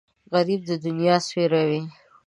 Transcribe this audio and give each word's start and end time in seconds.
غریب 0.33 0.61
د 0.69 0.71
دنیا 0.85 1.15
سیوری 1.27 1.63
وي 1.69 1.81